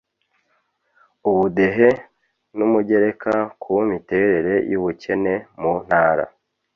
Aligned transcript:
«ubudehe» 1.29 1.89
n'umugereka 2.57 3.33
ku 3.61 3.73
miterere 3.89 4.53
y'ubukene 4.71 5.33
mu 5.61 5.73
ntara, 5.83 6.23